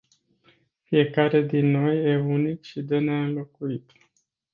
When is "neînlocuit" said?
2.99-3.91